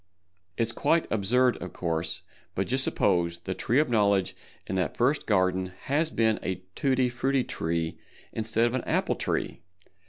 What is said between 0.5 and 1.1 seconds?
_It's quite